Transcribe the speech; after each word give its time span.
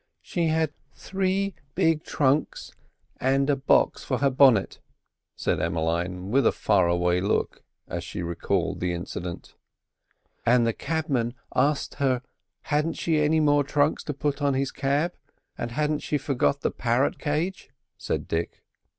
"She 0.23 0.47
had 0.47 0.73
three 0.95 1.53
big 1.75 2.03
trunks 2.03 2.71
and 3.17 3.47
a 3.51 3.55
box 3.55 4.03
for 4.03 4.17
her 4.17 4.31
bonnet," 4.31 4.79
said 5.35 5.59
Emmeline, 5.59 6.31
with 6.31 6.47
a 6.47 6.51
far 6.51 6.87
away 6.87 7.21
look 7.21 7.61
as 7.87 8.03
she 8.03 8.23
recalled 8.23 8.79
the 8.79 8.93
incident. 8.93 9.53
"And 10.43 10.65
the 10.65 10.73
cabman 10.73 11.35
asked 11.55 11.93
her 12.01 12.23
hadn't 12.63 12.93
she 12.93 13.19
any 13.19 13.39
more 13.39 13.63
trunks 13.63 14.03
to 14.05 14.13
put 14.15 14.41
on 14.41 14.55
his 14.55 14.71
cab, 14.71 15.13
and 15.55 15.69
hadn't 15.69 15.99
she 15.99 16.17
forgot 16.17 16.61
the 16.61 16.71
parrot 16.71 17.19
cage," 17.19 17.69
said 17.95 18.27
Dick. 18.27 18.63